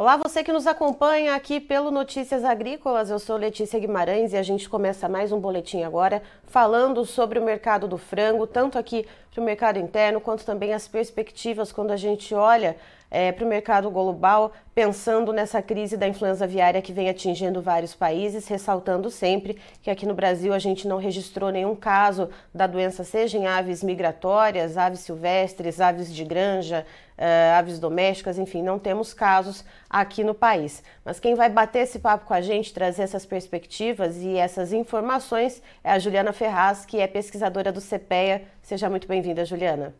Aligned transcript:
Olá, 0.00 0.16
você 0.16 0.42
que 0.42 0.50
nos 0.50 0.66
acompanha 0.66 1.34
aqui 1.34 1.60
pelo 1.60 1.90
Notícias 1.90 2.42
Agrícolas. 2.42 3.10
Eu 3.10 3.18
sou 3.18 3.36
Letícia 3.36 3.78
Guimarães 3.78 4.32
e 4.32 4.36
a 4.38 4.42
gente 4.42 4.66
começa 4.66 5.10
mais 5.10 5.30
um 5.30 5.38
boletim 5.38 5.82
agora 5.82 6.22
falando 6.46 7.04
sobre 7.04 7.38
o 7.38 7.44
mercado 7.44 7.86
do 7.86 7.98
frango, 7.98 8.46
tanto 8.46 8.78
aqui 8.78 9.06
para 9.30 9.42
o 9.42 9.44
mercado 9.44 9.78
interno 9.78 10.18
quanto 10.18 10.42
também 10.42 10.72
as 10.72 10.88
perspectivas 10.88 11.70
quando 11.70 11.90
a 11.90 11.98
gente 11.98 12.34
olha 12.34 12.78
é, 13.10 13.32
para 13.32 13.44
o 13.44 13.48
mercado 13.48 13.90
global, 13.90 14.52
pensando 14.74 15.32
nessa 15.32 15.60
crise 15.60 15.96
da 15.96 16.06
influenza 16.06 16.44
aviária 16.44 16.80
que 16.80 16.92
vem 16.92 17.08
atingindo 17.08 17.60
vários 17.60 17.94
países, 17.94 18.46
ressaltando 18.46 19.10
sempre 19.10 19.58
que 19.82 19.90
aqui 19.90 20.06
no 20.06 20.14
Brasil 20.14 20.54
a 20.54 20.58
gente 20.58 20.86
não 20.86 20.98
registrou 20.98 21.50
nenhum 21.50 21.74
caso 21.74 22.30
da 22.54 22.66
doença, 22.66 23.02
seja 23.02 23.36
em 23.36 23.46
aves 23.46 23.82
migratórias, 23.82 24.76
aves 24.76 25.00
silvestres, 25.00 25.80
aves 25.80 26.14
de 26.14 26.24
granja, 26.24 26.86
uh, 27.18 27.58
aves 27.58 27.78
domésticas, 27.78 28.38
enfim, 28.38 28.62
não 28.62 28.78
temos 28.78 29.12
casos 29.12 29.64
aqui 29.88 30.22
no 30.22 30.34
país. 30.34 30.82
Mas 31.04 31.18
quem 31.18 31.34
vai 31.34 31.50
bater 31.50 31.80
esse 31.80 31.98
papo 31.98 32.26
com 32.26 32.34
a 32.34 32.40
gente, 32.40 32.72
trazer 32.72 33.02
essas 33.02 33.26
perspectivas 33.26 34.16
e 34.18 34.36
essas 34.36 34.72
informações 34.72 35.62
é 35.82 35.90
a 35.90 35.98
Juliana 35.98 36.32
Ferraz, 36.32 36.86
que 36.86 37.00
é 37.00 37.06
pesquisadora 37.06 37.72
do 37.72 37.80
CPEA. 37.80 38.42
Seja 38.62 38.88
muito 38.88 39.08
bem-vinda, 39.08 39.44
Juliana. 39.44 39.94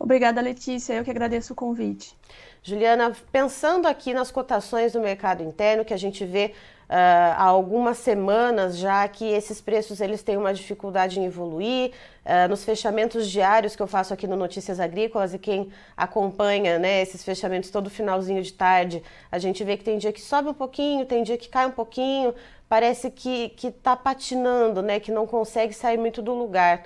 Obrigada, 0.00 0.40
Letícia. 0.40 0.94
Eu 0.94 1.04
que 1.04 1.10
agradeço 1.10 1.52
o 1.52 1.56
convite. 1.56 2.16
Juliana, 2.62 3.12
pensando 3.30 3.86
aqui 3.86 4.14
nas 4.14 4.30
cotações 4.30 4.94
do 4.94 5.00
mercado 5.00 5.42
interno, 5.42 5.84
que 5.84 5.92
a 5.92 5.98
gente 5.98 6.24
vê 6.24 6.54
Uh, 6.90 7.36
há 7.36 7.44
algumas 7.44 7.98
semanas 7.98 8.76
já 8.76 9.06
que 9.06 9.24
esses 9.24 9.60
preços 9.60 10.00
eles 10.00 10.24
têm 10.24 10.36
uma 10.36 10.52
dificuldade 10.52 11.20
em 11.20 11.24
evoluir. 11.24 11.92
Uh, 12.26 12.48
nos 12.48 12.64
fechamentos 12.64 13.30
diários 13.30 13.76
que 13.76 13.82
eu 13.82 13.86
faço 13.86 14.12
aqui 14.12 14.26
no 14.26 14.34
Notícias 14.34 14.80
Agrícolas 14.80 15.32
e 15.32 15.38
quem 15.38 15.70
acompanha 15.96 16.80
né, 16.80 17.00
esses 17.00 17.22
fechamentos 17.22 17.70
todo 17.70 17.88
finalzinho 17.88 18.42
de 18.42 18.52
tarde, 18.52 19.04
a 19.30 19.38
gente 19.38 19.62
vê 19.62 19.76
que 19.76 19.84
tem 19.84 19.98
dia 19.98 20.12
que 20.12 20.20
sobe 20.20 20.48
um 20.48 20.54
pouquinho, 20.54 21.06
tem 21.06 21.22
dia 21.22 21.38
que 21.38 21.48
cai 21.48 21.64
um 21.64 21.70
pouquinho, 21.70 22.34
parece 22.68 23.08
que 23.08 23.54
está 23.62 23.94
patinando, 23.94 24.82
né, 24.82 24.98
que 24.98 25.12
não 25.12 25.28
consegue 25.28 25.72
sair 25.72 25.96
muito 25.96 26.20
do 26.20 26.34
lugar. 26.34 26.82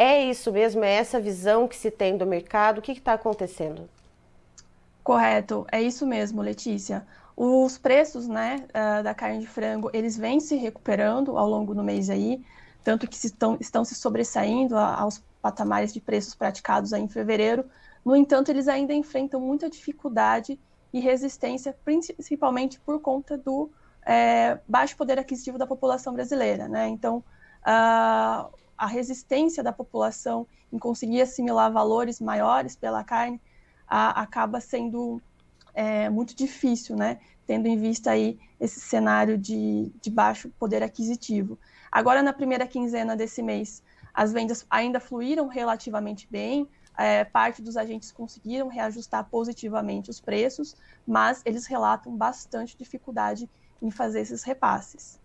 É 0.00 0.22
isso 0.22 0.52
mesmo? 0.52 0.84
É 0.84 0.92
essa 0.92 1.18
visão 1.18 1.66
que 1.66 1.74
se 1.74 1.90
tem 1.90 2.16
do 2.16 2.24
mercado? 2.24 2.78
O 2.78 2.82
que 2.82 2.92
está 2.92 3.14
acontecendo? 3.14 3.90
Correto, 5.02 5.66
é 5.72 5.82
isso 5.82 6.06
mesmo, 6.06 6.40
Letícia. 6.40 7.04
Os 7.36 7.78
preços 7.78 8.28
né, 8.28 8.64
uh, 8.68 9.02
da 9.02 9.12
carne 9.12 9.40
de 9.40 9.48
frango, 9.48 9.90
eles 9.92 10.16
vêm 10.16 10.38
se 10.38 10.54
recuperando 10.54 11.36
ao 11.36 11.48
longo 11.48 11.74
do 11.74 11.82
mês 11.82 12.08
aí, 12.10 12.40
tanto 12.84 13.08
que 13.08 13.16
estão, 13.16 13.56
estão 13.58 13.84
se 13.84 13.96
sobressaindo 13.96 14.76
aos 14.76 15.20
patamares 15.42 15.92
de 15.92 16.00
preços 16.00 16.32
praticados 16.32 16.92
aí 16.92 17.02
em 17.02 17.08
fevereiro. 17.08 17.64
No 18.04 18.14
entanto, 18.14 18.50
eles 18.52 18.68
ainda 18.68 18.94
enfrentam 18.94 19.40
muita 19.40 19.68
dificuldade 19.68 20.60
e 20.92 21.00
resistência, 21.00 21.76
principalmente 21.84 22.78
por 22.78 23.00
conta 23.00 23.36
do 23.36 23.68
é, 24.06 24.60
baixo 24.68 24.96
poder 24.96 25.18
aquisitivo 25.18 25.58
da 25.58 25.66
população 25.66 26.12
brasileira. 26.12 26.68
Né? 26.68 26.86
Então, 26.86 27.16
uh, 27.66 28.48
a 28.78 28.86
resistência 28.86 29.62
da 29.62 29.72
população 29.72 30.46
em 30.72 30.78
conseguir 30.78 31.20
assimilar 31.20 31.72
valores 31.72 32.20
maiores 32.20 32.76
pela 32.76 33.02
carne 33.02 33.40
a, 33.86 34.22
acaba 34.22 34.60
sendo 34.60 35.20
é, 35.74 36.08
muito 36.08 36.34
difícil, 36.34 36.96
né? 36.96 37.18
Tendo 37.46 37.66
em 37.66 37.76
vista 37.76 38.12
aí 38.12 38.38
esse 38.60 38.80
cenário 38.80 39.36
de, 39.36 39.90
de 40.00 40.10
baixo 40.10 40.50
poder 40.58 40.82
aquisitivo. 40.82 41.58
Agora, 41.90 42.22
na 42.22 42.32
primeira 42.32 42.66
quinzena 42.66 43.16
desse 43.16 43.42
mês, 43.42 43.82
as 44.14 44.32
vendas 44.32 44.66
ainda 44.68 45.00
fluíram 45.00 45.48
relativamente 45.48 46.28
bem, 46.30 46.68
é, 46.96 47.24
parte 47.24 47.62
dos 47.62 47.76
agentes 47.76 48.10
conseguiram 48.10 48.68
reajustar 48.68 49.24
positivamente 49.30 50.10
os 50.10 50.20
preços, 50.20 50.76
mas 51.06 51.40
eles 51.44 51.66
relatam 51.66 52.16
bastante 52.16 52.76
dificuldade 52.76 53.48
em 53.80 53.90
fazer 53.90 54.20
esses 54.20 54.42
repasses. 54.42 55.20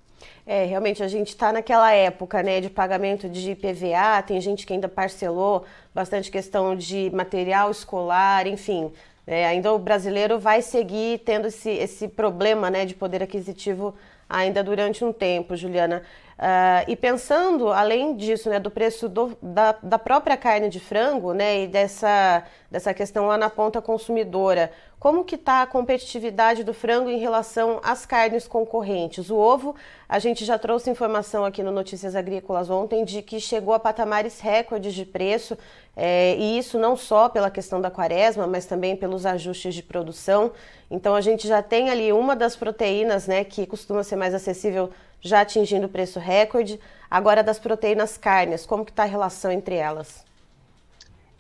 É, 0.46 0.66
realmente 0.66 1.02
a 1.02 1.08
gente 1.08 1.30
está 1.30 1.54
naquela 1.54 1.92
época, 1.92 2.44
né, 2.44 2.60
de 2.60 2.70
pagamento 2.70 3.30
de 3.30 3.52
IPVA, 3.52 4.22
tem 4.26 4.40
gente 4.42 4.66
que 4.66 4.74
ainda 4.74 4.90
parcelou 4.90 5.66
bastante 5.94 6.30
questão 6.30 6.76
de 6.76 7.10
material 7.14 7.72
escolar, 7.72 8.46
enfim. 8.48 8.92
É, 9.26 9.46
ainda 9.46 9.72
o 9.74 9.80
brasileiro 9.80 10.38
vai 10.38 10.62
seguir 10.62 11.20
tendo 11.20 11.48
esse, 11.48 11.70
esse 11.70 12.08
problema, 12.10 12.70
né, 12.70 12.86
de 12.86 12.94
poder 12.94 13.24
aquisitivo 13.24 13.96
ainda 14.30 14.64
durante 14.64 15.06
um 15.06 15.14
tempo, 15.14 15.56
Juliana. 15.56 16.04
Uh, 16.34 16.90
e 16.90 16.96
pensando, 16.96 17.72
além 17.72 18.16
disso, 18.16 18.50
né, 18.50 18.60
do 18.60 18.72
preço 18.72 19.08
do, 19.08 19.38
da, 19.42 19.76
da 19.84 20.00
própria 20.00 20.36
carne 20.36 20.68
de 20.68 20.80
frango, 20.80 21.32
né, 21.32 21.62
e 21.62 21.68
dessa, 21.68 22.44
dessa 22.72 22.94
questão 22.94 23.28
lá 23.28 23.38
na 23.38 23.52
ponta 23.52 23.82
consumidora, 23.82 24.72
como 25.00 25.24
que 25.24 25.36
está 25.36 25.62
a 25.62 25.68
competitividade 25.68 26.64
do 26.64 26.74
frango 26.74 27.10
em 27.10 27.20
relação 27.20 27.80
às 27.84 28.06
carnes 28.06 28.48
concorrentes? 28.48 29.30
O 29.30 29.36
ovo, 29.36 29.76
a 30.08 30.18
gente 30.18 30.44
já 30.44 30.58
trouxe 30.58 30.90
informação 30.90 31.46
aqui 31.46 31.62
no 31.62 31.72
Notícias 31.72 32.16
Agrícolas 32.16 32.70
ontem 32.70 33.04
de 33.04 33.22
que 33.22 33.40
chegou 33.40 33.74
a 33.74 33.80
patamares 33.80 34.40
recordes 34.40 34.94
de 34.94 35.06
preço, 35.06 35.58
é, 35.96 36.36
e 36.38 36.58
isso 36.58 36.80
não 36.80 36.96
só 36.96 37.30
pela 37.30 37.52
questão 37.52 37.80
da 37.80 37.92
quaresma, 37.92 38.48
mas 38.48 38.66
também 38.66 38.96
pelos 38.96 39.26
ajustes 39.26 39.76
de 39.76 39.84
produção. 39.84 40.52
Então 40.90 41.14
a 41.14 41.22
gente 41.22 41.48
já 41.48 41.62
tem 41.62 41.90
ali 41.90 42.12
uma 42.12 42.36
das 42.36 42.56
proteínas, 42.56 43.28
né, 43.28 43.44
que 43.44 43.68
costuma 43.68 44.04
ser 44.04 44.16
mais 44.16 44.34
acessível 44.34 44.90
já 45.24 45.42
atingindo 45.42 45.88
o 45.88 45.90
preço 45.90 46.20
recorde. 46.20 46.80
Agora 47.10 47.42
das 47.42 47.58
proteínas 47.58 48.18
carnes, 48.18 48.66
como 48.66 48.86
que 48.86 48.92
está 48.92 49.04
a 49.04 49.08
relação 49.08 49.52
entre 49.52 49.76
elas? 49.76 50.24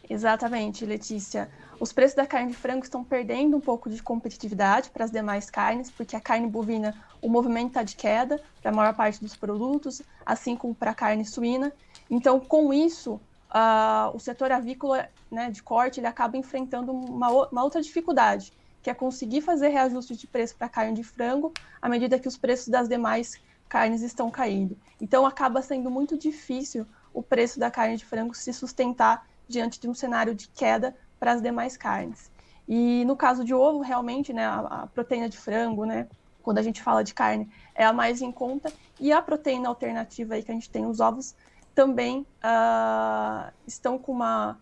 Exatamente, 0.10 0.86
Letícia. 0.86 1.50
Os 1.80 1.92
preços 1.92 2.16
da 2.16 2.26
carne 2.26 2.52
de 2.52 2.58
frango 2.58 2.84
estão 2.84 3.04
perdendo 3.04 3.58
um 3.58 3.60
pouco 3.60 3.90
de 3.90 4.02
competitividade 4.02 4.90
para 4.90 5.04
as 5.04 5.12
demais 5.12 5.50
carnes, 5.50 5.92
porque 5.92 6.16
a 6.16 6.22
carne 6.22 6.48
bovina, 6.48 6.96
o 7.22 7.28
movimento 7.28 7.70
está 7.70 7.84
de 7.84 7.96
queda 7.96 8.42
para 8.62 8.72
a 8.72 8.74
maior 8.74 8.96
parte 8.96 9.20
dos 9.20 9.36
produtos, 9.36 10.02
assim 10.26 10.56
como 10.56 10.74
para 10.74 10.92
a 10.92 10.96
carne 10.96 11.26
suína. 11.26 11.74
Então, 12.10 12.40
com 12.40 12.74
isso, 12.74 13.20
uh, 13.50 14.16
o 14.16 14.20
setor 14.20 14.52
avícola 14.52 15.10
né, 15.32 15.50
de 15.50 15.62
corte 15.62 16.00
ele 16.00 16.08
acaba 16.08 16.38
enfrentando 16.38 16.92
uma, 16.92 17.30
uma 17.48 17.64
outra 17.64 17.82
dificuldade, 17.82 18.54
que 18.82 18.90
é 18.90 18.94
conseguir 18.94 19.42
fazer 19.42 19.70
reajuste 19.70 20.16
de 20.16 20.28
preço 20.28 20.56
para 20.56 20.68
a 20.68 20.70
carne 20.70 20.94
de 20.94 21.04
frango 21.04 21.52
à 21.82 21.90
medida 21.90 22.20
que 22.20 22.28
os 22.28 22.38
preços 22.38 22.68
das 22.68 22.88
demais 22.88 23.42
carnes 23.74 24.04
estão 24.04 24.30
caindo. 24.30 24.78
Então 25.02 25.26
acaba 25.26 25.60
sendo 25.60 25.90
muito 25.90 26.16
difícil 26.16 26.86
o 27.12 27.24
preço 27.24 27.60
da 27.60 27.72
carne 27.72 27.98
de 27.98 28.06
frango 28.06 28.36
se 28.36 28.54
sustentar 28.54 29.28
diante 29.48 29.80
de 29.80 29.90
um 29.90 29.96
cenário 29.96 30.36
de 30.36 30.48
queda 30.50 30.96
para 31.20 31.32
as 31.32 31.42
demais 31.42 31.76
carnes. 31.76 32.32
E 32.68 33.04
no 33.06 33.16
caso 33.18 33.44
de 33.44 33.52
ovo, 33.52 33.82
realmente, 33.82 34.32
né, 34.32 34.46
a, 34.46 34.60
a, 34.60 34.88
proteína 34.88 35.28
de 35.28 35.40
frango, 35.40 35.86
né, 35.86 36.08
quando 36.44 36.60
a 36.60 36.62
gente 36.62 36.84
fala 36.84 37.04
de 37.04 37.16
carne, 37.16 37.50
é 37.74 37.84
a 37.84 37.92
mais 37.92 38.22
em 38.22 38.32
conta. 38.32 38.72
E 39.00 39.12
a 39.12 39.20
proteína 39.24 39.70
alternativa 39.70 40.36
aí 40.36 40.44
que 40.44 40.52
a 40.52 40.54
gente 40.54 40.70
tem, 40.70 40.86
os 40.86 41.00
ovos, 41.00 41.34
também 41.74 42.28
uh, 42.44 43.52
estão 43.66 43.98
com 43.98 44.12
uma 44.12 44.60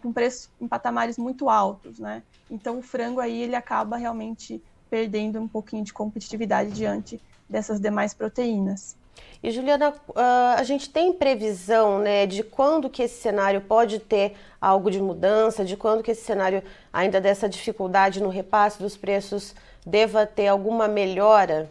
com, 0.00 0.12
preços 0.12 0.48
em 0.60 0.68
patamares 0.68 1.18
muito 1.18 1.50
altos, 1.50 1.98
né? 1.98 2.22
Então 2.48 2.78
o 2.78 2.82
frango 2.82 3.18
aí 3.18 3.42
ele 3.42 3.56
acaba 3.56 3.96
realmente 3.96 4.62
perdendo 4.88 5.40
um 5.40 5.48
pouquinho 5.48 5.82
de 5.82 5.92
competitividade 5.92 6.70
diante 6.70 7.20
dessas 7.48 7.80
demais 7.80 8.14
proteínas. 8.14 8.96
E 9.42 9.50
Juliana, 9.50 9.90
uh, 9.90 10.56
a 10.56 10.62
gente 10.62 10.88
tem 10.88 11.12
previsão 11.12 11.98
né, 11.98 12.26
de 12.26 12.42
quando 12.42 12.88
que 12.88 13.02
esse 13.02 13.20
cenário 13.20 13.60
pode 13.60 13.98
ter 13.98 14.34
algo 14.58 14.90
de 14.90 15.00
mudança, 15.00 15.64
de 15.64 15.76
quando 15.76 16.02
que 16.02 16.12
esse 16.12 16.24
cenário, 16.24 16.62
ainda 16.90 17.20
dessa 17.20 17.46
dificuldade 17.48 18.22
no 18.22 18.30
repasse 18.30 18.78
dos 18.78 18.96
preços, 18.96 19.54
deva 19.84 20.26
ter 20.26 20.48
alguma 20.48 20.88
melhora? 20.88 21.70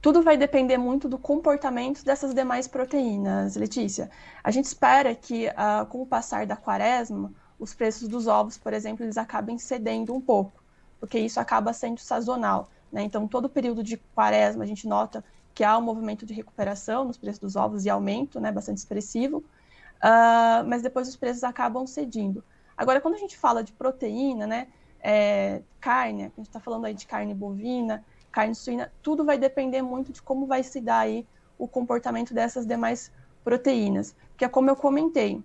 Tudo 0.00 0.22
vai 0.22 0.36
depender 0.36 0.78
muito 0.78 1.08
do 1.08 1.18
comportamento 1.18 2.04
dessas 2.04 2.32
demais 2.32 2.68
proteínas, 2.68 3.56
Letícia. 3.56 4.08
A 4.44 4.52
gente 4.52 4.66
espera 4.66 5.12
que, 5.16 5.48
uh, 5.48 5.84
com 5.86 6.02
o 6.02 6.06
passar 6.06 6.46
da 6.46 6.54
quaresma, 6.54 7.32
os 7.58 7.74
preços 7.74 8.06
dos 8.06 8.28
ovos, 8.28 8.56
por 8.56 8.72
exemplo, 8.72 9.04
eles 9.04 9.18
acabem 9.18 9.58
cedendo 9.58 10.14
um 10.14 10.20
pouco, 10.20 10.62
porque 11.00 11.18
isso 11.18 11.40
acaba 11.40 11.72
sendo 11.72 11.98
sazonal. 11.98 12.68
Né? 12.92 13.02
Então, 13.02 13.26
todo 13.26 13.48
período 13.48 13.82
de 13.82 13.96
quaresma, 14.14 14.64
a 14.64 14.66
gente 14.66 14.86
nota 14.86 15.24
que 15.54 15.64
há 15.64 15.76
um 15.76 15.82
movimento 15.82 16.24
de 16.24 16.32
recuperação 16.32 17.04
nos 17.04 17.16
preços 17.16 17.40
dos 17.40 17.56
ovos 17.56 17.84
e 17.84 17.90
aumento 17.90 18.38
né, 18.40 18.52
bastante 18.52 18.78
expressivo, 18.78 19.38
uh, 19.38 20.64
mas 20.66 20.82
depois 20.82 21.08
os 21.08 21.16
preços 21.16 21.42
acabam 21.42 21.86
cedindo. 21.86 22.44
Agora, 22.76 23.00
quando 23.00 23.14
a 23.14 23.18
gente 23.18 23.36
fala 23.36 23.64
de 23.64 23.72
proteína, 23.72 24.46
né, 24.46 24.68
é, 25.00 25.62
carne, 25.80 26.24
a 26.24 26.26
gente 26.36 26.46
está 26.46 26.60
falando 26.60 26.84
aí 26.84 26.94
de 26.94 27.06
carne 27.06 27.34
bovina, 27.34 28.04
carne 28.30 28.54
suína, 28.54 28.92
tudo 29.02 29.24
vai 29.24 29.36
depender 29.36 29.82
muito 29.82 30.12
de 30.12 30.22
como 30.22 30.46
vai 30.46 30.62
se 30.62 30.80
dar 30.80 31.00
aí 31.00 31.26
o 31.58 31.66
comportamento 31.66 32.32
dessas 32.32 32.64
demais 32.64 33.10
proteínas. 33.42 34.14
Porque, 34.30 34.44
é 34.44 34.48
como 34.48 34.70
eu 34.70 34.76
comentei, 34.76 35.42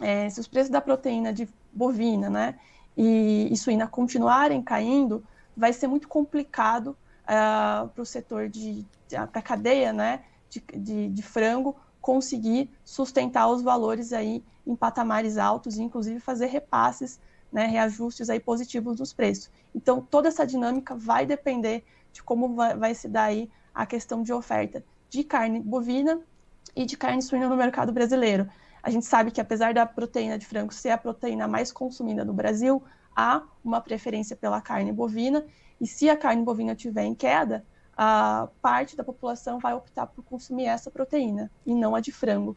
é, 0.00 0.28
se 0.28 0.40
os 0.40 0.48
preços 0.48 0.70
da 0.70 0.80
proteína 0.80 1.32
de 1.32 1.48
bovina 1.72 2.28
né, 2.28 2.58
e, 2.96 3.48
e 3.50 3.56
suína 3.56 3.86
continuarem 3.86 4.60
caindo, 4.60 5.22
vai 5.56 5.72
ser 5.72 5.86
muito 5.86 6.08
complicado 6.08 6.88
uh, 6.88 6.96
ah, 7.26 7.88
para 7.92 8.02
o 8.02 8.06
setor 8.06 8.48
de, 8.48 8.86
para 9.08 9.40
a 9.40 9.42
cadeia 9.42 9.92
né, 9.92 10.24
de, 10.48 10.60
de, 10.74 11.08
de, 11.08 11.22
frango 11.22 11.76
conseguir 12.00 12.70
sustentar 12.84 13.48
os 13.48 13.62
valores 13.62 14.12
aí 14.12 14.44
em 14.66 14.74
patamares 14.74 15.38
altos 15.38 15.76
e 15.76 15.82
inclusive 15.82 16.20
fazer 16.20 16.46
repasses 16.46 17.20
né, 17.52 17.66
reajustes 17.66 18.30
aí 18.30 18.40
positivos 18.40 18.96
dos 18.96 19.12
preços. 19.12 19.50
Então, 19.74 20.00
toda 20.00 20.28
essa 20.28 20.46
dinâmica 20.46 20.94
vai 20.94 21.26
depender 21.26 21.84
de 22.12 22.22
como 22.22 22.54
vai, 22.54 22.76
vai 22.76 22.94
se 22.94 23.08
dar 23.08 23.24
aí 23.24 23.50
a 23.74 23.86
questão 23.86 24.22
de 24.22 24.32
oferta 24.32 24.84
de 25.08 25.22
carne 25.22 25.60
bovina 25.60 26.20
e 26.74 26.86
de 26.86 26.96
carne 26.96 27.20
suína 27.20 27.48
no 27.48 27.56
mercado 27.56 27.92
brasileiro. 27.92 28.48
A 28.82 28.90
gente 28.90 29.06
sabe 29.06 29.30
que, 29.30 29.40
apesar 29.40 29.74
da 29.74 29.86
proteína 29.86 30.38
de 30.38 30.46
frango 30.46 30.72
ser 30.72 30.90
a 30.90 30.98
proteína 30.98 31.46
mais 31.46 31.70
consumida 31.70 32.24
no 32.24 32.32
Brasil, 32.32 32.82
há 33.14 33.42
uma 33.64 33.80
preferência 33.80 34.36
pela 34.36 34.60
carne 34.60 34.92
bovina, 34.92 35.44
e 35.80 35.86
se 35.86 36.08
a 36.08 36.16
carne 36.16 36.44
bovina 36.44 36.72
estiver 36.72 37.04
em 37.04 37.14
queda, 37.14 37.64
a 37.96 38.48
parte 38.60 38.96
da 38.96 39.04
população 39.04 39.58
vai 39.58 39.74
optar 39.74 40.06
por 40.06 40.24
consumir 40.24 40.66
essa 40.66 40.90
proteína 40.90 41.50
e 41.66 41.74
não 41.74 41.94
a 41.94 42.00
de 42.00 42.12
frango. 42.12 42.56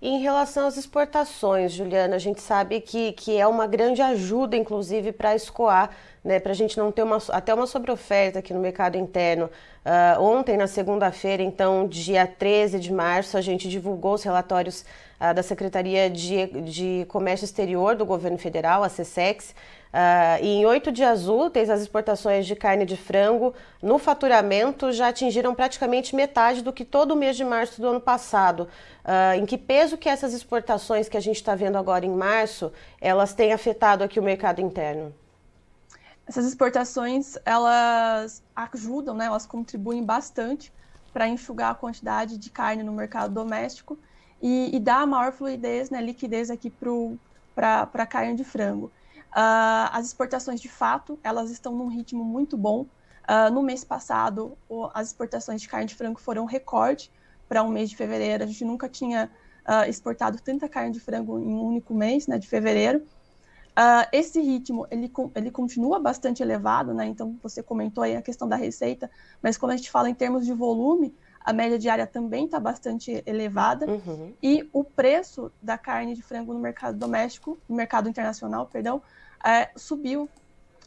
Em 0.00 0.20
relação 0.20 0.68
às 0.68 0.76
exportações, 0.76 1.72
Juliana, 1.72 2.14
a 2.14 2.18
gente 2.20 2.40
sabe 2.40 2.80
que, 2.80 3.12
que 3.12 3.36
é 3.36 3.46
uma 3.46 3.66
grande 3.66 4.00
ajuda, 4.00 4.56
inclusive, 4.56 5.10
para 5.10 5.34
escoar, 5.34 5.90
né, 6.22 6.38
para 6.38 6.52
a 6.52 6.54
gente 6.54 6.78
não 6.78 6.92
ter 6.92 7.02
uma, 7.02 7.18
até 7.30 7.52
uma 7.52 7.66
sobreoferta 7.66 8.38
aqui 8.38 8.54
no 8.54 8.60
mercado 8.60 8.96
interno. 8.96 9.50
Uh, 9.84 10.22
ontem, 10.22 10.56
na 10.56 10.68
segunda-feira, 10.68 11.42
então, 11.42 11.88
dia 11.88 12.26
13 12.26 12.78
de 12.78 12.92
março, 12.92 13.36
a 13.36 13.40
gente 13.40 13.68
divulgou 13.68 14.14
os 14.14 14.22
relatórios 14.22 14.84
uh, 15.20 15.34
da 15.34 15.42
Secretaria 15.42 16.08
de, 16.08 16.46
de 16.62 17.04
Comércio 17.08 17.44
Exterior 17.44 17.96
do 17.96 18.06
Governo 18.06 18.38
Federal, 18.38 18.84
a 18.84 18.88
CSEX, 18.88 19.52
Uh, 19.88 20.44
e 20.44 20.48
em 20.48 20.66
oito 20.66 20.92
dias 20.92 21.28
úteis, 21.28 21.70
as 21.70 21.80
exportações 21.80 22.46
de 22.46 22.54
carne 22.54 22.84
de 22.84 22.96
frango 22.96 23.54
no 23.82 23.98
faturamento 23.98 24.92
já 24.92 25.08
atingiram 25.08 25.54
praticamente 25.54 26.14
metade 26.14 26.62
do 26.62 26.72
que 26.72 26.84
todo 26.84 27.12
o 27.12 27.16
mês 27.16 27.36
de 27.36 27.44
março 27.44 27.80
do 27.80 27.88
ano 27.88 28.00
passado. 28.00 28.68
Uh, 29.04 29.38
em 29.38 29.46
que 29.46 29.56
peso 29.56 29.96
que 29.96 30.08
essas 30.08 30.34
exportações 30.34 31.08
que 31.08 31.16
a 31.16 31.20
gente 31.20 31.36
está 31.36 31.54
vendo 31.54 31.78
agora 31.78 32.04
em 32.04 32.14
março, 32.14 32.70
elas 33.00 33.32
têm 33.32 33.52
afetado 33.52 34.04
aqui 34.04 34.20
o 34.20 34.22
mercado 34.22 34.60
interno? 34.60 35.14
Essas 36.26 36.44
exportações, 36.44 37.38
elas 37.46 38.42
ajudam, 38.54 39.16
né, 39.16 39.24
elas 39.24 39.46
contribuem 39.46 40.04
bastante 40.04 40.70
para 41.10 41.26
enxugar 41.26 41.70
a 41.70 41.74
quantidade 41.74 42.36
de 42.36 42.50
carne 42.50 42.82
no 42.82 42.92
mercado 42.92 43.32
doméstico 43.32 43.98
e, 44.42 44.68
e 44.76 44.78
dar 44.78 45.06
maior 45.06 45.32
fluidez, 45.32 45.88
né, 45.88 46.02
liquidez 46.02 46.50
aqui 46.50 46.70
para 47.54 47.88
a 47.94 48.06
carne 48.06 48.36
de 48.36 48.44
frango. 48.44 48.92
Uh, 49.30 49.92
as 49.92 50.06
exportações, 50.06 50.60
de 50.60 50.68
fato, 50.68 51.18
elas 51.22 51.50
estão 51.50 51.74
num 51.74 51.88
ritmo 51.88 52.24
muito 52.24 52.56
bom. 52.56 52.86
Uh, 53.28 53.52
no 53.52 53.62
mês 53.62 53.84
passado, 53.84 54.56
o, 54.68 54.88
as 54.94 55.08
exportações 55.08 55.60
de 55.60 55.68
carne 55.68 55.86
de 55.86 55.94
frango 55.94 56.18
foram 56.20 56.44
recorde 56.44 57.10
para 57.48 57.62
um 57.62 57.68
mês 57.68 57.90
de 57.90 57.96
fevereiro. 57.96 58.44
A 58.44 58.46
gente 58.46 58.64
nunca 58.64 58.88
tinha 58.88 59.30
uh, 59.68 59.88
exportado 59.88 60.40
tanta 60.40 60.68
carne 60.68 60.92
de 60.92 61.00
frango 61.00 61.38
em 61.38 61.46
um 61.46 61.62
único 61.62 61.94
mês, 61.94 62.26
né, 62.26 62.38
de 62.38 62.48
fevereiro. 62.48 63.06
esse 64.12 64.40
ritmo, 64.40 64.86
ele, 64.90 65.12
ele 65.34 65.50
continua 65.50 66.00
bastante 66.00 66.42
elevado, 66.42 66.92
né? 66.92 67.06
Então, 67.06 67.38
você 67.42 67.62
comentou 67.62 68.02
aí 68.02 68.16
a 68.16 68.22
questão 68.22 68.48
da 68.48 68.56
receita, 68.56 69.10
mas 69.42 69.56
quando 69.56 69.72
a 69.72 69.76
gente 69.76 69.90
fala 69.90 70.10
em 70.10 70.14
termos 70.14 70.44
de 70.44 70.52
volume, 70.52 71.14
a 71.48 71.52
média 71.54 71.78
diária 71.78 72.06
também 72.06 72.44
está 72.44 72.60
bastante 72.60 73.22
elevada. 73.24 73.86
Uhum. 73.86 74.34
E 74.42 74.68
o 74.70 74.84
preço 74.84 75.50
da 75.62 75.78
carne 75.78 76.14
de 76.14 76.20
frango 76.20 76.52
no 76.52 76.60
mercado 76.60 76.98
doméstico, 76.98 77.58
no 77.66 77.74
mercado 77.74 78.06
internacional, 78.06 78.66
perdão, 78.66 79.00
é, 79.42 79.70
subiu 79.74 80.28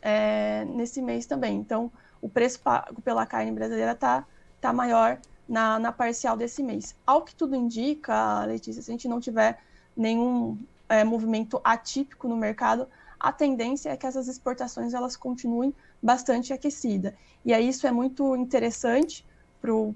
é, 0.03 0.63
nesse 0.65 1.01
mês 1.01 1.25
também. 1.25 1.57
Então, 1.57 1.91
o 2.21 2.29
preço 2.29 2.59
pago 2.59 3.01
pela 3.01 3.25
carne 3.25 3.51
brasileira 3.51 3.93
está 3.93 4.23
tá 4.61 4.71
maior 4.71 5.17
na, 5.49 5.79
na 5.79 5.91
parcial 5.91 6.37
desse 6.37 6.61
mês. 6.61 6.93
Ao 7.07 7.23
que 7.23 7.33
tudo 7.33 7.55
indica, 7.55 8.45
Letícia, 8.45 8.83
se 8.83 8.91
a 8.91 8.93
gente 8.93 9.07
não 9.07 9.19
tiver 9.19 9.57
nenhum 9.97 10.59
é, 10.87 11.03
movimento 11.03 11.59
atípico 11.63 12.27
no 12.27 12.37
mercado, 12.37 12.87
a 13.19 13.31
tendência 13.31 13.89
é 13.89 13.97
que 13.97 14.05
essas 14.05 14.27
exportações 14.27 14.93
elas 14.93 15.17
continuem 15.17 15.73
bastante 15.99 16.53
aquecidas. 16.53 17.13
E 17.43 17.51
aí 17.51 17.67
isso 17.67 17.87
é 17.87 17.91
muito 17.91 18.35
interessante 18.35 19.25
para 19.59 19.73
o 19.73 19.95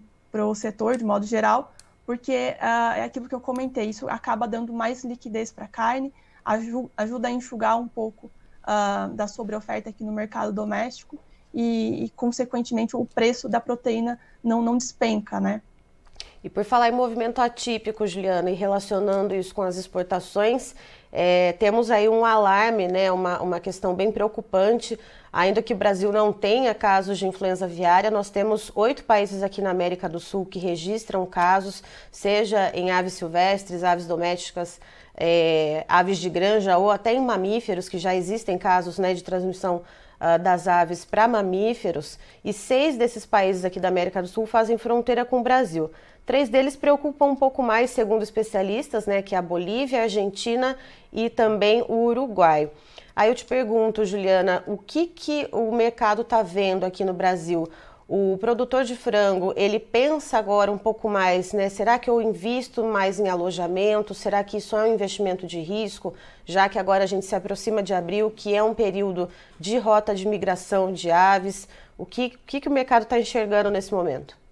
setor, 0.55 0.97
de 0.97 1.03
modo 1.03 1.25
geral, 1.25 1.73
porque 2.05 2.55
uh, 2.59 2.93
é 2.95 3.03
aquilo 3.03 3.27
que 3.27 3.35
eu 3.35 3.39
comentei, 3.39 3.89
isso 3.89 4.07
acaba 4.09 4.47
dando 4.47 4.73
mais 4.73 5.03
liquidez 5.03 5.51
para 5.51 5.65
a 5.65 5.67
carne, 5.67 6.13
ajuda 6.95 7.27
a 7.27 7.31
enxugar 7.31 7.79
um 7.79 7.87
pouco 7.87 8.29
uh, 8.63 9.13
da 9.13 9.27
sobreoferta 9.27 9.89
aqui 9.89 10.03
no 10.03 10.11
mercado 10.11 10.51
doméstico 10.51 11.17
e, 11.53 12.05
e, 12.05 12.09
consequentemente, 12.09 12.95
o 12.95 13.05
preço 13.05 13.47
da 13.47 13.59
proteína 13.59 14.19
não, 14.43 14.61
não 14.61 14.77
despenca, 14.77 15.39
né? 15.39 15.61
E 16.45 16.49
por 16.49 16.63
falar 16.63 16.89
em 16.89 16.91
movimento 16.91 17.41
atípico, 17.41 18.05
Juliana, 18.05 18.51
e 18.51 18.53
relacionando 18.53 19.33
isso 19.33 19.51
com 19.51 19.63
as 19.63 19.77
exportações, 19.77 20.75
é, 21.11 21.53
temos 21.53 21.89
aí 21.89 22.07
um 22.07 22.23
alarme, 22.23 22.87
né, 22.87 23.11
uma, 23.11 23.41
uma 23.41 23.59
questão 23.59 23.95
bem 23.95 24.11
preocupante. 24.11 24.99
Ainda 25.33 25.59
que 25.63 25.73
o 25.73 25.75
Brasil 25.75 26.11
não 26.11 26.31
tenha 26.31 26.75
casos 26.75 27.17
de 27.17 27.25
influenza 27.25 27.65
aviária, 27.65 28.11
nós 28.11 28.29
temos 28.29 28.71
oito 28.75 29.05
países 29.05 29.41
aqui 29.41 29.59
na 29.59 29.71
América 29.71 30.07
do 30.07 30.19
Sul 30.19 30.45
que 30.45 30.59
registram 30.59 31.25
casos, 31.25 31.81
seja 32.11 32.69
em 32.75 32.91
aves 32.91 33.13
silvestres, 33.13 33.83
aves 33.83 34.05
domésticas, 34.05 34.79
é, 35.17 35.83
aves 35.89 36.19
de 36.19 36.29
granja 36.29 36.77
ou 36.77 36.91
até 36.91 37.11
em 37.11 37.21
mamíferos, 37.21 37.89
que 37.89 37.97
já 37.97 38.13
existem 38.13 38.55
casos 38.55 38.99
né, 38.99 39.15
de 39.15 39.23
transmissão 39.23 39.81
uh, 40.19 40.37
das 40.37 40.67
aves 40.67 41.05
para 41.05 41.27
mamíferos, 41.27 42.19
e 42.43 42.53
seis 42.53 42.97
desses 42.97 43.25
países 43.25 43.65
aqui 43.65 43.79
da 43.79 43.87
América 43.87 44.21
do 44.21 44.27
Sul 44.27 44.45
fazem 44.45 44.77
fronteira 44.77 45.25
com 45.25 45.39
o 45.39 45.43
Brasil. 45.43 45.89
Três 46.25 46.49
deles 46.49 46.75
preocupam 46.75 47.27
um 47.27 47.35
pouco 47.35 47.61
mais, 47.61 47.91
segundo 47.91 48.23
especialistas, 48.23 49.05
né, 49.05 49.21
que 49.21 49.35
é 49.35 49.37
a 49.37 49.41
Bolívia, 49.41 49.99
a 49.99 50.03
Argentina 50.03 50.75
e 51.13 51.29
também 51.29 51.83
o 51.87 52.05
Uruguai. 52.05 52.69
Aí 53.15 53.29
eu 53.29 53.35
te 53.35 53.45
pergunto, 53.45 54.03
Juliana, 54.03 54.63
o 54.65 54.75
que, 54.75 55.05
que 55.05 55.47
o 55.51 55.71
mercado 55.71 56.23
está 56.23 56.41
vendo 56.41 56.83
aqui 56.83 57.05
no 57.05 57.13
Brasil? 57.13 57.69
O 58.07 58.37
produtor 58.39 58.83
de 58.83 58.95
frango, 58.95 59.53
ele 59.55 59.79
pensa 59.79 60.37
agora 60.37 60.71
um 60.71 60.77
pouco 60.77 61.09
mais, 61.09 61.53
né? 61.53 61.69
Será 61.69 61.97
que 61.97 62.09
eu 62.09 62.21
invisto 62.21 62.83
mais 62.83 63.19
em 63.19 63.29
alojamento? 63.29 64.13
Será 64.13 64.43
que 64.43 64.57
isso 64.57 64.75
é 64.75 64.83
um 64.83 64.93
investimento 64.93 65.47
de 65.47 65.59
risco? 65.59 66.13
Já 66.45 66.69
que 66.69 66.77
agora 66.77 67.03
a 67.03 67.07
gente 67.07 67.25
se 67.25 67.35
aproxima 67.35 67.81
de 67.81 67.93
abril, 67.93 68.29
que 68.29 68.53
é 68.53 68.61
um 68.61 68.75
período 68.75 69.29
de 69.59 69.77
rota 69.77 70.13
de 70.13 70.27
migração 70.27 70.91
de 70.91 71.09
aves. 71.09 71.67
O 71.97 72.05
que, 72.05 72.37
que, 72.45 72.59
que 72.59 72.67
o 72.67 72.71
mercado 72.71 73.03
está 73.03 73.19
enxergando 73.19 73.71
nesse 73.71 73.91
momento? 73.91 74.44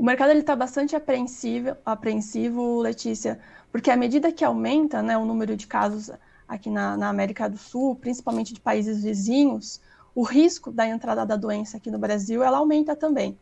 O 0.00 0.02
mercado 0.02 0.32
está 0.32 0.56
bastante 0.56 0.96
apreensivo, 0.96 1.76
apreensivo, 1.84 2.80
Letícia, 2.80 3.38
porque 3.70 3.90
à 3.90 3.96
medida 3.98 4.32
que 4.32 4.42
aumenta 4.42 5.02
né, 5.02 5.18
o 5.18 5.26
número 5.26 5.54
de 5.54 5.66
casos 5.66 6.10
aqui 6.48 6.70
na, 6.70 6.96
na 6.96 7.10
América 7.10 7.50
do 7.50 7.58
Sul, 7.58 7.94
principalmente 7.96 8.54
de 8.54 8.60
países 8.62 9.02
vizinhos, 9.02 9.78
o 10.14 10.22
risco 10.22 10.72
da 10.72 10.88
entrada 10.88 11.26
da 11.26 11.36
doença 11.36 11.76
aqui 11.76 11.90
no 11.90 11.98
Brasil 11.98 12.42
ela 12.42 12.56
aumenta 12.56 12.96
também. 12.96 13.38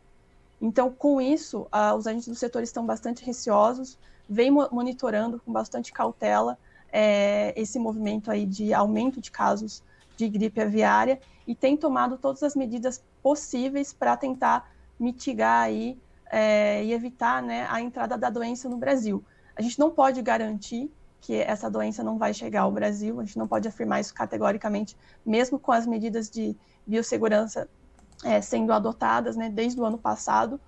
Então, 0.61 0.91
com 0.91 1.21
isso, 1.21 1.61
uh, 1.73 1.95
os 1.97 2.05
agentes 2.05 2.27
do 2.27 2.35
setor 2.35 2.61
estão 2.61 2.85
bastante 2.85 3.23
receosos, 3.23 3.97
vêm 4.27 4.51
monitorando 4.51 5.39
com 5.39 5.53
bastante 5.53 5.93
cautela 5.93 6.57
é, 6.91 7.53
esse 7.55 7.79
movimento 7.79 8.29
aí 8.29 8.45
de 8.45 8.73
aumento 8.73 9.21
de 9.21 9.31
casos 9.31 9.81
de 10.17 10.27
gripe 10.27 10.59
aviária 10.59 11.21
e 11.47 11.55
tem 11.55 11.77
tomado 11.77 12.17
todas 12.17 12.43
as 12.43 12.53
medidas 12.53 13.01
possíveis 13.23 13.93
para 13.93 14.17
tentar 14.17 14.69
mitigar 14.99 15.63
aí 15.63 15.97
é, 16.29 16.83
e 16.83 16.93
evitar 16.93 17.41
né, 17.41 17.67
a 17.69 17.81
entrada 17.81 18.17
da 18.17 18.29
doença 18.29 18.69
no 18.69 18.77
Brasil. 18.77 19.23
A 19.55 19.61
gente 19.61 19.79
não 19.79 19.91
pode 19.91 20.21
garantir 20.21 20.91
que 21.21 21.35
essa 21.35 21.69
doença 21.69 22.03
não 22.03 22.17
vai 22.17 22.33
chegar 22.33 22.61
ao 22.61 22.71
Brasil. 22.71 23.19
A 23.19 23.23
gente 23.23 23.37
não 23.37 23.47
pode 23.47 23.67
afirmar 23.67 23.99
isso 23.99 24.13
categoricamente, 24.13 24.95
mesmo 25.25 25.59
com 25.59 25.71
as 25.71 25.85
medidas 25.85 26.29
de 26.29 26.55
biossegurança 26.85 27.67
é, 28.23 28.41
sendo 28.41 28.71
adotadas 28.71 29.35
né, 29.35 29.49
desde 29.49 29.79
o 29.79 29.85
ano 29.85 29.97
passado. 29.97 30.59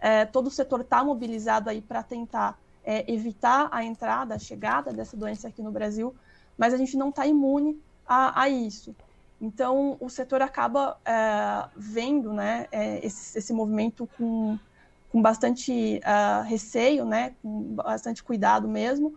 É, 0.00 0.24
todo 0.24 0.48
o 0.48 0.50
setor 0.50 0.80
está 0.80 1.04
mobilizado 1.04 1.70
aí 1.70 1.80
para 1.80 2.02
tentar 2.02 2.58
é, 2.84 3.10
evitar 3.12 3.68
a 3.70 3.84
entrada, 3.84 4.34
a 4.34 4.38
chegada 4.38 4.92
dessa 4.92 5.16
doença 5.16 5.48
aqui 5.48 5.62
no 5.62 5.70
Brasil, 5.70 6.14
mas 6.58 6.74
a 6.74 6.76
gente 6.76 6.96
não 6.96 7.10
está 7.10 7.26
imune 7.26 7.80
a, 8.06 8.42
a, 8.42 8.48
isso. 8.48 8.94
Então, 9.40 9.96
o 10.00 10.08
setor 10.08 10.42
acaba 10.42 10.98
é, 11.04 11.68
vendo 11.76 12.32
né, 12.32 12.66
é, 12.72 13.04
esse, 13.04 13.38
esse 13.38 13.52
movimento 13.52 14.08
com, 14.16 14.58
com 15.12 15.22
bastante 15.22 16.00
uh, 16.02 16.42
receio, 16.42 17.04
né, 17.04 17.34
com 17.40 17.74
bastante 17.74 18.24
cuidado 18.24 18.66
mesmo, 18.66 19.14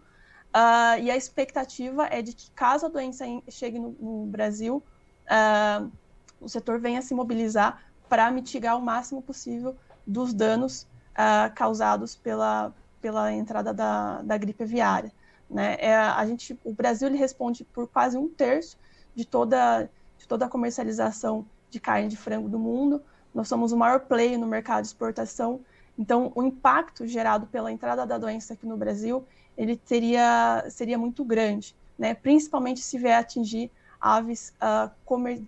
Uh, 0.55 0.95
e 1.01 1.11
a 1.11 1.17
expectativa 1.17 2.05
é 2.05 2.21
de 2.21 2.31
que, 2.31 2.49
caso 2.51 2.85
a 2.85 2.89
doença 2.89 3.25
chegue 3.49 3.77
no, 3.77 3.91
no 3.99 4.25
Brasil, 4.25 4.81
uh, 5.27 5.91
o 6.39 6.47
setor 6.47 6.79
venha 6.79 7.01
se 7.01 7.13
mobilizar 7.13 7.83
para 8.07 8.31
mitigar 8.31 8.77
o 8.77 8.81
máximo 8.81 9.21
possível 9.21 9.75
dos 10.07 10.33
danos 10.33 10.87
causados 11.55 12.15
pela, 12.15 12.73
pela 13.01 13.31
entrada 13.33 13.73
da, 13.73 14.21
da 14.21 14.37
gripe 14.37 14.63
aviária. 14.63 15.11
Né? 15.49 15.75
É, 15.79 15.95
a 15.95 16.25
gente, 16.25 16.59
o 16.63 16.73
Brasil 16.73 17.07
ele 17.07 17.17
responde 17.17 17.63
por 17.63 17.87
quase 17.87 18.17
um 18.17 18.27
terço 18.27 18.77
de 19.15 19.25
toda, 19.25 19.89
de 20.17 20.27
toda 20.27 20.45
a 20.45 20.49
comercialização 20.49 21.45
de 21.69 21.79
carne 21.79 22.09
de 22.09 22.17
frango 22.17 22.49
do 22.49 22.59
mundo. 22.59 23.01
Nós 23.33 23.47
somos 23.47 23.71
o 23.71 23.77
maior 23.77 24.01
player 24.01 24.37
no 24.37 24.45
mercado 24.45 24.81
de 24.81 24.87
exportação. 24.87 25.61
Então, 25.97 26.31
o 26.35 26.43
impacto 26.43 27.07
gerado 27.07 27.47
pela 27.47 27.71
entrada 27.71 28.05
da 28.05 28.17
doença 28.17 28.53
aqui 28.53 28.65
no 28.65 28.77
Brasil 28.77 29.25
ele 29.57 29.77
teria, 29.77 30.65
seria 30.69 30.97
muito 30.97 31.23
grande, 31.23 31.75
né? 31.97 32.13
principalmente 32.13 32.81
se 32.81 32.97
vier 32.97 33.17
atingir 33.17 33.71
aves 33.99 34.53
uh, 34.61 34.91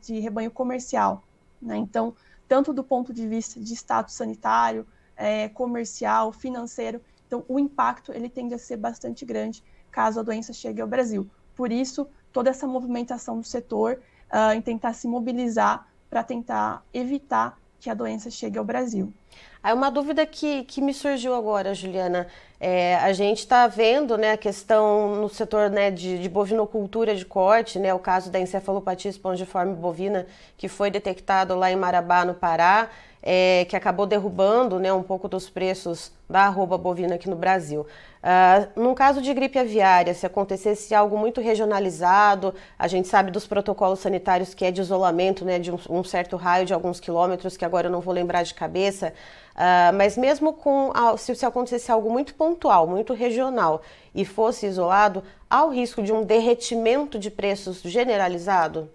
de 0.01 0.19
rebanho 0.19 0.49
comercial. 0.49 1.23
Né? 1.61 1.75
Então, 1.77 2.15
tanto 2.47 2.71
do 2.71 2.83
ponto 2.83 3.13
de 3.13 3.27
vista 3.27 3.59
de 3.59 3.73
status 3.75 4.15
sanitário, 4.15 4.87
é, 5.15 5.49
comercial, 5.49 6.31
financeiro, 6.31 7.01
então 7.25 7.43
o 7.47 7.59
impacto 7.59 8.13
ele 8.13 8.29
tende 8.29 8.53
a 8.53 8.57
ser 8.57 8.77
bastante 8.77 9.25
grande 9.25 9.63
caso 9.91 10.19
a 10.19 10.23
doença 10.23 10.53
chegue 10.53 10.79
ao 10.79 10.87
Brasil. 10.87 11.29
Por 11.55 11.71
isso, 11.71 12.07
toda 12.31 12.51
essa 12.51 12.67
movimentação 12.67 13.39
do 13.39 13.45
setor 13.45 13.99
uh, 14.31 14.53
em 14.53 14.61
tentar 14.61 14.93
se 14.93 15.07
mobilizar 15.07 15.87
para 16.09 16.23
tentar 16.23 16.85
evitar 16.93 17.59
que 17.79 17.89
a 17.89 17.93
doença 17.93 18.29
chegue 18.29 18.57
ao 18.57 18.65
Brasil. 18.65 19.13
Aí 19.61 19.73
uma 19.73 19.89
dúvida 19.89 20.25
que, 20.25 20.63
que 20.63 20.81
me 20.81 20.93
surgiu 20.93 21.35
agora, 21.35 21.73
Juliana. 21.73 22.27
É, 22.59 22.95
a 22.95 23.13
gente 23.13 23.39
está 23.39 23.67
vendo 23.67 24.17
né, 24.17 24.31
a 24.31 24.37
questão 24.37 25.15
no 25.15 25.29
setor 25.29 25.69
né, 25.69 25.91
de, 25.91 26.19
de, 26.19 26.29
bovinocultura 26.29 27.15
de 27.15 27.25
corte, 27.25 27.77
né, 27.77 27.93
o 27.93 27.99
caso 27.99 28.31
da 28.31 28.39
encefalopatia 28.39 29.11
espongiforme 29.11 29.75
bovina, 29.75 30.25
que 30.57 30.67
foi 30.67 30.89
detectado 30.89 31.55
lá 31.55 31.71
em 31.71 31.75
Marabá, 31.75 32.25
no 32.25 32.33
Pará, 32.33 32.89
é, 33.21 33.65
que 33.65 33.75
acabou 33.75 34.05
derrubando 34.05 34.79
né, 34.79 34.91
um 34.91 35.03
pouco 35.03 35.27
dos 35.27 35.49
preços 35.49 36.11
da 36.29 36.45
arroba 36.45 36.77
bovina 36.77 37.15
aqui 37.15 37.29
no 37.29 37.35
Brasil. 37.35 37.85
Uh, 38.27 38.81
num 38.81 38.93
caso 38.93 39.21
de 39.21 39.33
gripe 39.33 39.57
aviária, 39.57 40.13
se 40.13 40.25
acontecesse 40.25 40.93
algo 40.93 41.17
muito 41.17 41.39
regionalizado, 41.39 42.53
a 42.77 42.85
gente 42.85 43.07
sabe 43.07 43.31
dos 43.31 43.47
protocolos 43.47 43.99
sanitários 43.99 44.53
que 44.53 44.65
é 44.65 44.71
de 44.71 44.81
isolamento 44.81 45.45
né, 45.45 45.57
de 45.57 45.71
um, 45.71 45.79
um 45.89 46.03
certo 46.03 46.35
raio 46.35 46.65
de 46.65 46.73
alguns 46.73 46.99
quilômetros, 46.99 47.55
que 47.55 47.63
agora 47.63 47.87
eu 47.87 47.91
não 47.91 48.01
vou 48.01 48.13
lembrar 48.13 48.43
de 48.43 48.53
cabeça, 48.53 49.13
uh, 49.55 49.95
mas 49.95 50.17
mesmo 50.17 50.51
com 50.51 50.91
se, 51.17 51.33
se 51.35 51.45
acontecesse 51.45 51.89
algo 51.89 52.11
muito 52.11 52.35
pontual, 52.35 52.85
muito 52.85 53.13
regional 53.13 53.81
e 54.13 54.25
fosse 54.25 54.65
isolado, 54.65 55.23
há 55.49 55.63
o 55.63 55.69
risco 55.69 56.03
de 56.03 56.11
um 56.11 56.25
derretimento 56.25 57.17
de 57.17 57.31
preços 57.31 57.81
generalizado? 57.81 58.91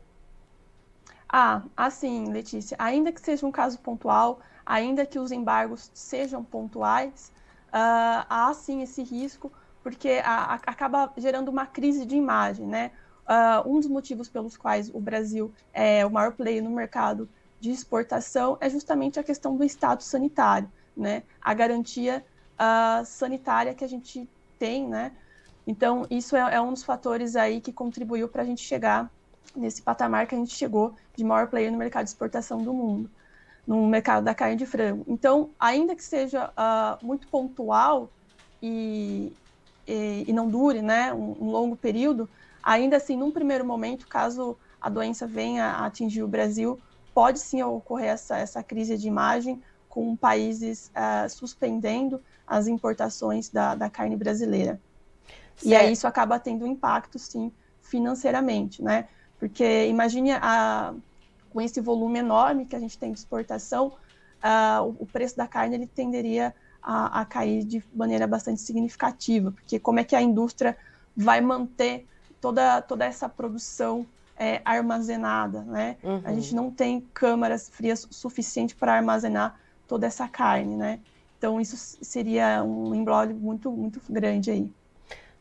Ah, 1.27 1.63
assim, 1.75 2.31
Letícia, 2.31 2.77
ainda 2.79 3.11
que 3.11 3.21
seja 3.23 3.47
um 3.47 3.51
caso 3.51 3.79
pontual, 3.79 4.41
ainda 4.67 5.07
que 5.07 5.19
os 5.19 5.33
embargos 5.33 5.91
sejam 5.95 6.45
pontuais, 6.45 7.33
uh, 7.73 8.27
há 8.29 8.53
sim 8.55 8.83
esse 8.83 9.03
risco, 9.03 9.51
porque 9.83 10.21
a, 10.25 10.55
a, 10.55 10.55
acaba 10.55 11.13
gerando 11.17 11.49
uma 11.49 11.67
crise 11.67 12.05
de 12.05 12.17
imagem, 12.17 12.67
né? 12.67 12.93
Uh, 13.23 13.71
um 13.71 13.81
dos 13.81 13.89
motivos 13.89 14.29
pelos 14.29 14.57
quais 14.57 14.91
o 14.93 15.01
Brasil 15.01 15.53
é 15.73 16.05
o 16.05 16.11
maior 16.11 16.33
player 16.33 16.63
no 16.63 16.71
mercado 16.71 17.29
de 17.61 17.71
exportação 17.71 18.59
é 18.61 18.69
justamente 18.69 19.19
a 19.19 19.23
questão 19.23 19.57
do 19.57 19.65
estado 19.65 20.03
sanitário, 20.03 20.71
né? 20.97 21.23
A 21.41 21.55
garantia 21.55 22.25
uh, 22.55 23.05
sanitária 23.05 23.75
que 23.75 23.85
a 23.85 23.89
gente 23.89 24.29
tem, 24.59 24.87
né? 24.87 25.13
Então, 25.67 26.07
isso 26.11 26.37
é, 26.37 26.55
é 26.55 26.61
um 26.61 26.73
dos 26.73 26.83
fatores 26.83 27.37
aí 27.37 27.61
que 27.61 27.73
contribuiu 27.73 28.29
para 28.29 28.43
a 28.43 28.45
gente 28.45 28.63
chegar 28.63 29.11
nesse 29.55 29.81
patamar 29.81 30.27
que 30.27 30.35
a 30.35 30.39
gente 30.39 30.55
chegou 30.55 30.95
de 31.15 31.23
maior 31.23 31.47
player 31.47 31.71
no 31.71 31.79
mercado 31.79 32.05
de 32.05 32.11
exportação 32.11 32.63
do 32.63 32.73
mundo 32.73 33.09
no 33.67 33.87
mercado 33.87 34.25
da 34.25 34.35
carne 34.35 34.57
de 34.57 34.67
frango. 34.67 35.05
Então, 35.07 35.51
ainda 35.59 35.95
que 35.95 36.03
seja 36.03 36.51
uh, 36.51 37.05
muito 37.05 37.29
pontual 37.29 38.11
e, 38.63 39.33
e, 39.87 40.25
e, 40.27 40.33
não 40.33 40.49
dure 40.49 40.83
né, 40.83 41.13
um, 41.13 41.37
um, 41.41 41.51
longo 41.51 41.77
período, 41.77 42.29
ainda 42.63 42.97
assim, 42.97 43.17
num 43.17 43.31
primeiro 43.31 43.65
momento, 43.65 44.07
caso 44.07 44.57
a 44.81 44.89
doença 44.89 45.27
venha 45.27 45.67
a 45.67 45.87
atingir 45.87 46.23
o 46.23 46.29
Brasil, 46.29 46.79
pode 47.15 47.39
sim 47.39 47.63
ocorrer 47.63 48.11
essa, 48.11 48.37
essa 48.39 48.63
crise 48.63 48.97
de 48.99 49.07
imagem 49.07 49.63
com 49.89 50.17
países 50.17 50.91
uh, 50.97 51.29
suspendendo 51.29 52.21
as 52.47 52.67
importações 52.67 53.49
da, 53.49 53.75
da 53.75 53.89
carne 53.89 54.17
brasileira. 54.17 54.81
Certo. 55.57 55.67
E 55.67 55.75
aí 55.75 55.93
isso 55.93 56.07
acaba 56.07 56.39
tendo 56.39 56.65
um 56.65 56.69
impacto, 56.69 57.19
sim, 57.19 57.53
financeiramente, 57.81 58.83
né? 58.83 59.07
Porque 59.39 59.87
imagine 59.87 60.33
a, 60.33 60.95
com 61.53 61.61
esse 61.61 61.81
volume 61.81 62.19
enorme 62.19 62.65
que 62.65 62.75
a 62.75 62.81
gente 62.81 62.97
tem 62.97 63.13
de 63.13 63.19
exportação, 63.19 63.89
uh, 64.43 64.83
o, 64.83 65.03
o, 65.03 65.07
preço 65.07 65.37
da 65.37 65.47
carne 65.47 65.75
ele 65.75 65.87
tenderia 65.87 66.55
a, 66.83 67.21
a, 67.21 67.25
cair 67.25 67.65
de 67.65 67.85
maneira 67.95 68.27
bastante 68.27 68.61
significativa, 68.61 69.53
porque 69.53 69.79
como 69.79 70.01
é 70.01 70.05
que 70.05 70.17
a 70.17 70.23
indústria 70.23 70.77
vai 71.17 71.41
manter 71.41 72.07
toda, 72.41 72.81
toda 72.81 73.05
essa 73.05 73.29
produção 73.29 74.07
é, 74.37 74.63
armazenada, 74.65 75.63
né? 75.63 75.97
Uhum. 76.03 76.23
A 76.25 76.33
gente 76.33 76.55
não 76.55 76.71
tem 76.71 77.01
câmaras 77.13 77.69
frias 77.69 78.09
suficiente 78.11 78.75
para 78.75 78.95
armazenar 78.95 79.61
toda 79.87 80.07
essa 80.07 80.27
carne, 80.27 80.75
né? 80.75 81.01
Então 81.39 81.61
isso 81.61 81.77
seria 82.03 82.63
um 82.65 82.95
embrólio 82.95 83.37
muito, 83.37 83.71
muito 83.71 84.01
grande 84.09 84.51
aí. 84.51 84.73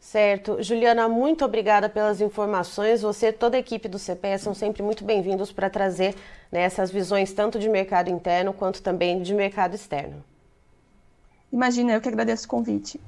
Certo. 0.01 0.61
Juliana, 0.63 1.07
muito 1.07 1.45
obrigada 1.45 1.87
pelas 1.87 2.19
informações. 2.21 3.03
Você 3.03 3.27
e 3.27 3.31
toda 3.31 3.55
a 3.55 3.59
equipe 3.59 3.87
do 3.87 3.99
CPE 3.99 4.39
são 4.39 4.51
sempre 4.51 4.81
muito 4.81 5.05
bem-vindos 5.05 5.51
para 5.51 5.69
trazer 5.69 6.15
né, 6.51 6.61
essas 6.61 6.89
visões 6.89 7.31
tanto 7.31 7.59
de 7.59 7.69
mercado 7.69 8.09
interno 8.09 8.51
quanto 8.51 8.81
também 8.81 9.21
de 9.21 9.31
mercado 9.31 9.75
externo. 9.75 10.23
Imagina, 11.53 11.93
eu 11.93 12.01
que 12.01 12.09
agradeço 12.09 12.45
o 12.45 12.49
convite. 12.49 12.99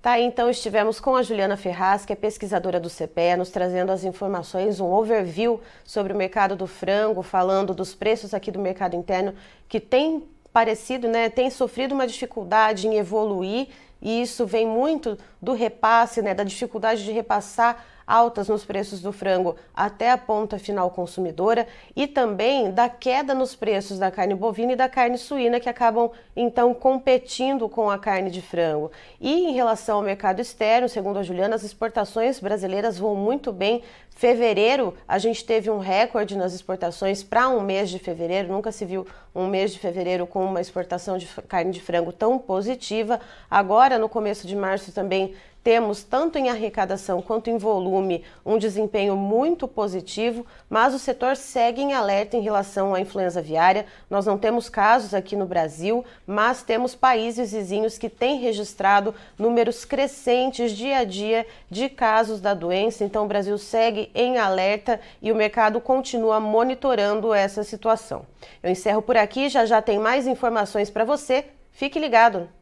Tá, 0.00 0.18
então 0.18 0.48
estivemos 0.48 1.00
com 1.00 1.16
a 1.16 1.22
Juliana 1.22 1.56
Ferraz, 1.56 2.04
que 2.04 2.12
é 2.12 2.16
pesquisadora 2.16 2.78
do 2.78 2.88
CPE, 2.88 3.36
nos 3.36 3.50
trazendo 3.50 3.90
as 3.90 4.04
informações, 4.04 4.78
um 4.78 4.92
overview 4.92 5.60
sobre 5.84 6.12
o 6.12 6.16
mercado 6.16 6.54
do 6.54 6.68
frango, 6.68 7.22
falando 7.22 7.74
dos 7.74 7.94
preços 7.94 8.32
aqui 8.32 8.50
do 8.52 8.60
mercado 8.60 8.94
interno, 8.94 9.34
que 9.68 9.80
tem 9.80 10.22
parecido, 10.52 11.08
né, 11.08 11.28
tem 11.28 11.50
sofrido 11.50 11.94
uma 11.94 12.06
dificuldade 12.06 12.86
em 12.86 12.96
evoluir 12.96 13.68
e 14.02 14.20
isso 14.20 14.44
vem 14.44 14.66
muito 14.66 15.16
do 15.40 15.52
repasse, 15.52 16.20
né, 16.20 16.34
da 16.34 16.42
dificuldade 16.42 17.04
de 17.04 17.12
repassar 17.12 17.84
altas 18.06 18.48
nos 18.48 18.64
preços 18.64 19.00
do 19.00 19.12
frango 19.12 19.56
até 19.74 20.10
a 20.10 20.18
ponta 20.18 20.58
final 20.58 20.90
consumidora 20.90 21.66
e 21.94 22.06
também 22.06 22.70
da 22.70 22.88
queda 22.88 23.34
nos 23.34 23.54
preços 23.54 23.98
da 23.98 24.10
carne 24.10 24.34
bovina 24.34 24.72
e 24.72 24.76
da 24.76 24.88
carne 24.88 25.18
suína 25.18 25.60
que 25.60 25.68
acabam 25.68 26.10
então 26.36 26.74
competindo 26.74 27.68
com 27.68 27.90
a 27.90 27.98
carne 27.98 28.30
de 28.30 28.42
frango. 28.42 28.90
E 29.20 29.32
em 29.32 29.52
relação 29.52 29.98
ao 29.98 30.02
mercado 30.02 30.40
externo, 30.40 30.88
segundo 30.88 31.18
a 31.18 31.22
Juliana, 31.22 31.54
as 31.54 31.62
exportações 31.62 32.40
brasileiras 32.40 32.98
vão 32.98 33.14
muito 33.14 33.52
bem. 33.52 33.82
Fevereiro, 34.10 34.94
a 35.08 35.18
gente 35.18 35.44
teve 35.44 35.70
um 35.70 35.78
recorde 35.78 36.36
nas 36.36 36.52
exportações 36.52 37.22
para 37.22 37.48
um 37.48 37.60
mês 37.60 37.88
de 37.88 37.98
fevereiro, 37.98 38.52
nunca 38.52 38.70
se 38.70 38.84
viu 38.84 39.06
um 39.34 39.46
mês 39.46 39.72
de 39.72 39.78
fevereiro 39.78 40.26
com 40.26 40.44
uma 40.44 40.60
exportação 40.60 41.16
de 41.16 41.26
carne 41.48 41.72
de 41.72 41.80
frango 41.80 42.12
tão 42.12 42.38
positiva. 42.38 43.18
Agora, 43.50 43.98
no 43.98 44.08
começo 44.08 44.46
de 44.46 44.54
março 44.54 44.92
também 44.92 45.34
temos, 45.62 46.02
tanto 46.02 46.38
em 46.38 46.48
arrecadação 46.48 47.22
quanto 47.22 47.48
em 47.48 47.56
volume, 47.56 48.24
um 48.44 48.58
desempenho 48.58 49.16
muito 49.16 49.68
positivo, 49.68 50.44
mas 50.68 50.94
o 50.94 50.98
setor 50.98 51.36
segue 51.36 51.80
em 51.80 51.92
alerta 51.92 52.36
em 52.36 52.40
relação 52.40 52.94
à 52.94 53.00
influenza 53.00 53.40
aviária. 53.40 53.86
Nós 54.10 54.26
não 54.26 54.36
temos 54.36 54.68
casos 54.68 55.14
aqui 55.14 55.36
no 55.36 55.46
Brasil, 55.46 56.04
mas 56.26 56.62
temos 56.62 56.94
países 56.94 57.52
vizinhos 57.52 57.96
que 57.96 58.08
têm 58.08 58.40
registrado 58.40 59.14
números 59.38 59.84
crescentes 59.84 60.72
dia 60.72 60.98
a 60.98 61.04
dia 61.04 61.46
de 61.70 61.88
casos 61.88 62.40
da 62.40 62.54
doença. 62.54 63.04
Então, 63.04 63.24
o 63.24 63.28
Brasil 63.28 63.56
segue 63.56 64.10
em 64.14 64.38
alerta 64.38 65.00
e 65.20 65.30
o 65.30 65.36
mercado 65.36 65.80
continua 65.80 66.40
monitorando 66.40 67.32
essa 67.32 67.62
situação. 67.62 68.26
Eu 68.62 68.70
encerro 68.70 69.02
por 69.02 69.16
aqui, 69.16 69.48
já 69.48 69.64
já 69.64 69.80
tem 69.80 69.98
mais 69.98 70.26
informações 70.26 70.90
para 70.90 71.04
você. 71.04 71.44
Fique 71.70 71.98
ligado! 71.98 72.61